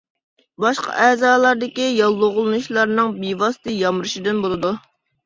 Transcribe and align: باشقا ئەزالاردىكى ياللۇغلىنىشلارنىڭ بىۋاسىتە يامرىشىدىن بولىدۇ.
باشقا 0.63 0.93
ئەزالاردىكى 1.01 1.85
ياللۇغلىنىشلارنىڭ 1.87 3.13
بىۋاسىتە 3.21 3.77
يامرىشىدىن 3.83 4.41
بولىدۇ. 4.47 4.73